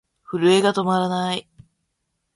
[0.31, 1.47] 震えが止まらない。